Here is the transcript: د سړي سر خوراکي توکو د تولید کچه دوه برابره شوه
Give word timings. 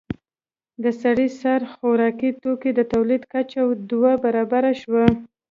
د 0.83 0.85
سړي 1.01 1.27
سر 1.41 1.59
خوراکي 1.73 2.31
توکو 2.41 2.69
د 2.77 2.81
تولید 2.93 3.23
کچه 3.33 3.59
دوه 3.91 4.11
برابره 4.23 4.71
شوه 4.81 5.05